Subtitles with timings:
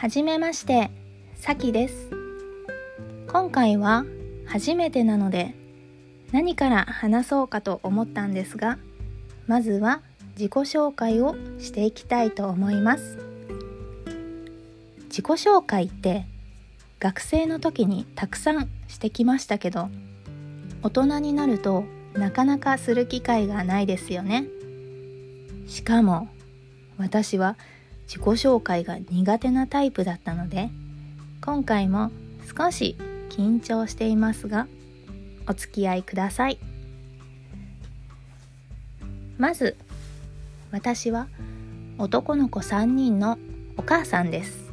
[0.00, 0.90] はじめまして、
[1.34, 2.08] さきです。
[3.30, 4.06] 今回は
[4.46, 5.54] 初めてなので
[6.32, 8.78] 何から話そうかと思ったんですが、
[9.46, 10.00] まずは
[10.38, 13.18] 自己紹介をしていきたいと思います。
[15.10, 16.24] 自己紹介って
[16.98, 19.90] 学生の時にたくさんしてきましたけど、
[20.82, 24.46] 大人になるとなかなかする機会がないですよね。
[25.66, 26.30] しかも
[26.96, 27.58] 私は
[28.10, 30.68] 自己紹介が苦手なタイプだったので
[31.40, 32.10] 今回も
[32.58, 32.96] 少し
[33.28, 34.66] 緊張していますが
[35.46, 36.58] お付き合いください。
[39.38, 39.76] まず
[40.72, 41.28] 私は
[41.98, 43.38] 男の子3人の
[43.76, 44.72] お母さんです。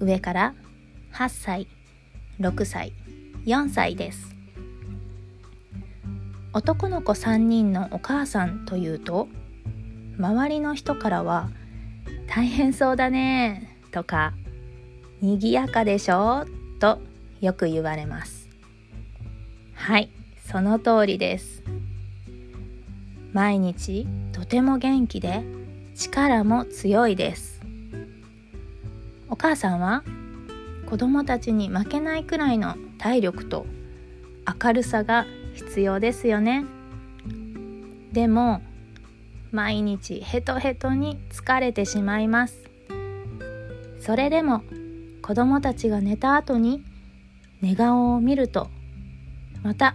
[0.00, 0.54] 上から
[1.12, 1.68] 8歳
[2.40, 2.92] 6歳
[3.46, 4.34] 4歳です。
[6.52, 9.28] 男の子3人のお母さんというと
[10.18, 11.50] 周りの人からは
[12.26, 14.34] 「大変そうだね」とか
[15.20, 16.46] 「にぎやかでしょ」
[16.80, 17.00] と
[17.40, 18.48] よく言われます。
[19.74, 20.10] はい
[20.46, 21.62] その通りです。
[23.32, 25.42] 毎日とても元気で
[25.96, 27.60] 力も強いです。
[29.28, 30.04] お母さんは
[30.86, 33.66] 子供たちに負けないくらいの体力と
[34.62, 36.64] 明るさが必要ですよね。
[38.12, 38.62] でも
[39.54, 42.58] 毎日ヘトヘトに疲れてしまいます。
[44.00, 44.62] それでも
[45.22, 46.82] 子供たちが寝た後に
[47.62, 48.68] 寝顔を見ると
[49.62, 49.94] また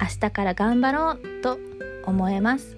[0.00, 1.58] 明日から頑張ろうと
[2.06, 2.76] 思えます。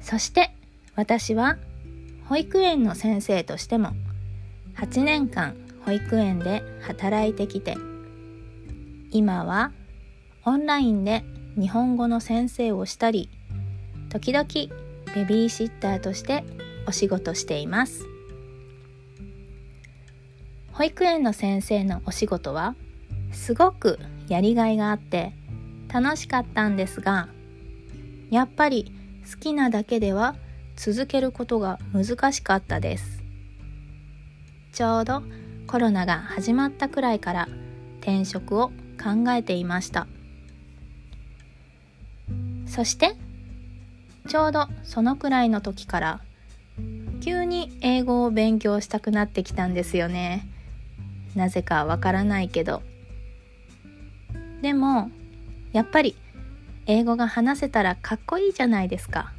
[0.00, 0.50] そして
[0.96, 1.58] 私は
[2.28, 3.92] 保育園の先生としても
[4.74, 5.54] 8年間
[5.86, 7.76] 保育園で働いてきて
[9.12, 9.70] 今は
[10.44, 11.22] オンラインで
[11.56, 13.30] 日本語の先生をしたり
[14.08, 14.46] 時々
[15.14, 16.44] ベビーシッターとして
[16.86, 18.06] お仕事しています。
[20.72, 22.76] 保育園の先生のお仕事は
[23.32, 25.32] すごくやりがいがあって
[25.92, 27.28] 楽しかったんですが
[28.30, 28.92] やっぱり
[29.28, 30.36] 好きなだけでは
[30.76, 33.22] 続けることが難しかったです。
[34.72, 35.22] ちょうど
[35.66, 37.48] コロナが始まったくらいから
[38.00, 38.68] 転職を
[39.02, 40.06] 考えていました。
[42.78, 43.16] そして
[44.28, 46.20] ちょうどそのくらいの時から
[47.20, 50.46] 急に英語を勉強したくなってきたんですよね。
[51.34, 52.82] なぜかわからないけど。
[54.62, 55.10] でも
[55.72, 56.14] やっぱり
[56.86, 59.32] 英語が話せたらかっこいいじゃないですか。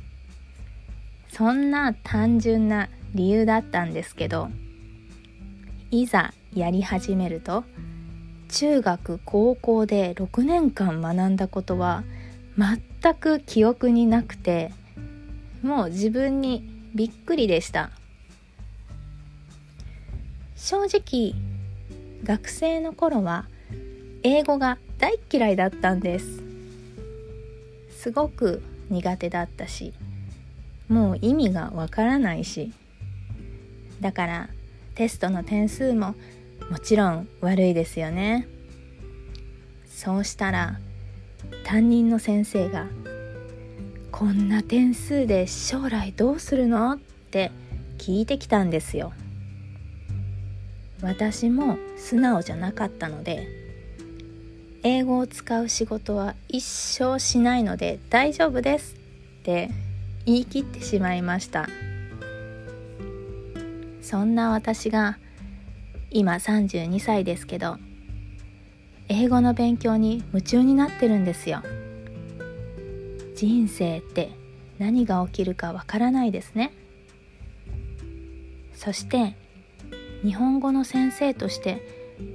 [1.31, 4.49] そんな単純な理由だったんですけど
[5.91, 7.63] いざやり始めると
[8.49, 12.03] 中学高校で6年間学んだことは
[13.01, 14.71] 全く記憶になくて
[15.61, 17.91] もう自分にびっくりでした。
[20.55, 21.33] 正直
[22.23, 23.45] 学生の頃は
[24.23, 26.41] 英語が大嫌いだったんです。
[27.97, 29.93] すごく苦手だったし
[30.89, 32.71] もう意味がわからないし。
[34.01, 34.49] だから
[34.95, 36.15] テストの点数も
[36.69, 38.47] もちろん悪いですよね。
[39.87, 40.79] そうしたら
[41.63, 42.87] 担任の先生が
[44.11, 46.97] 「こんな点数で将来どうするの?」っ
[47.31, 47.51] て
[47.97, 49.13] 聞いてきたんですよ
[51.01, 53.47] 私も素直じゃなかったので
[54.83, 59.69] 英語を使う仕事は一生しないので大丈夫ですって
[60.25, 61.67] 言い切ってしまいました
[64.01, 65.17] そんな私が
[66.11, 67.77] 今32歳ですけど
[69.11, 71.63] 英語の勉強に夢中になってるんですよ。
[73.35, 74.31] 人生って
[74.77, 76.71] 何が起きるかわからないですね。
[78.75, 79.35] そして
[80.23, 81.81] 日本語の先生として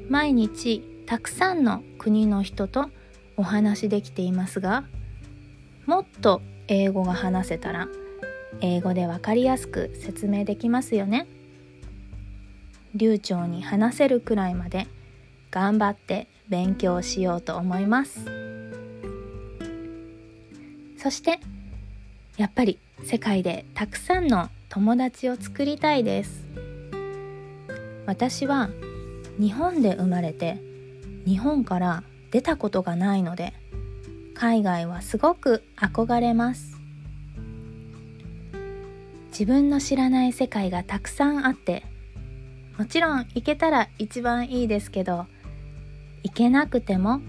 [0.08, 2.90] 毎日たくさんの国の人と
[3.36, 4.84] お話しできていますが
[5.86, 7.88] もっと英語が話せたら
[8.60, 11.26] 英語で分かりやすく説明できますよね。
[12.94, 14.86] 流暢に話せるくらいまで
[15.50, 18.24] 頑張って勉強しようと思います。
[20.98, 21.38] そして
[22.36, 26.46] やっぱり世界でたくさんの友達を作りたいです。
[28.06, 28.70] 私は
[29.38, 30.58] 日本で生まれて
[31.26, 33.54] 日本から出たことがないので
[34.34, 36.74] 海外はすごく憧れます。
[39.30, 41.82] 自分の知らない世界がたくさんあって
[42.78, 45.26] もちろん行けたら一番いいですけど
[46.24, 47.20] 行けなくても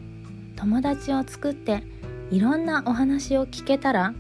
[0.55, 1.83] 友達を作って
[2.31, 4.13] いろんなお話を聞けたら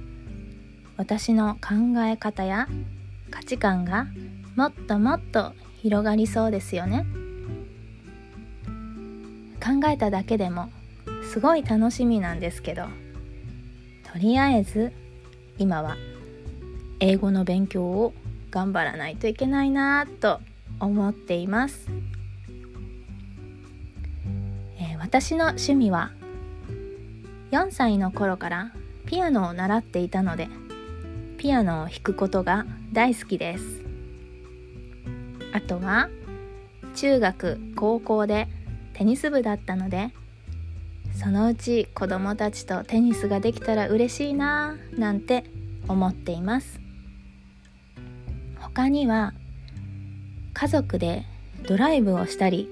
[0.97, 2.67] 私の考え方や
[3.31, 4.05] 価値観が
[4.55, 7.05] もっともっと広がりそうですよね。
[9.65, 10.69] 考えただけでも
[11.31, 12.83] すごい楽しみなんですけど
[14.13, 14.93] とりあえず
[15.57, 15.97] 今は
[16.99, 18.13] 英語の勉強を
[18.51, 20.39] 頑張らないといけないなと
[20.79, 21.89] 思っています、
[25.15, 26.11] 私の趣味は
[27.51, 28.73] 4歳の頃から
[29.05, 30.49] ピアノを習っていたので
[31.37, 33.63] ピアノを弾くことが大好きです。
[35.53, 36.09] あとは
[36.95, 38.49] 中学高校で
[38.91, 40.11] テニス部だったので
[41.13, 45.45] そのうち子供たちとテニスができたら嬉しいななんて
[45.87, 46.81] 思っています。
[48.59, 49.33] 他には
[50.53, 51.23] 家族で
[51.69, 52.69] ドライブをしたり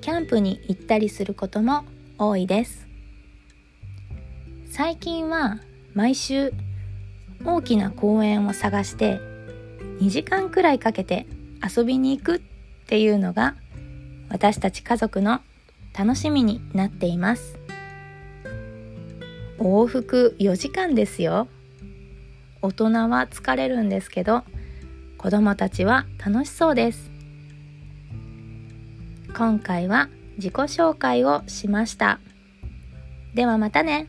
[0.00, 1.84] キャンプに行ったりすることも
[2.18, 2.86] 多いです。
[4.70, 5.58] 最近は
[5.94, 6.52] 毎週
[7.44, 9.20] 大きな公園を探して
[10.00, 11.26] 2時間くらいかけて
[11.62, 12.40] 遊びに行くっ
[12.86, 13.56] ていうのが
[14.28, 15.40] 私たち家族の
[15.98, 17.58] 楽しみになっています。
[19.58, 21.48] 往復4時間ですよ。
[22.62, 24.44] 大人は疲れるんですけど
[25.18, 27.09] 子供たちは楽しそうです。
[29.36, 32.20] 今回は自己紹介をしました。
[33.34, 34.08] ではまたね。